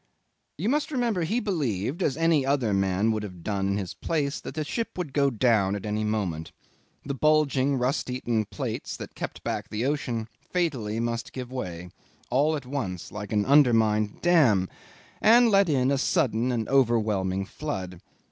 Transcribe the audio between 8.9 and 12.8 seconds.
that kept back the ocean, fatally must give way, all at